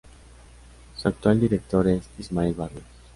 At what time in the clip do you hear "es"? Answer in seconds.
1.87-2.09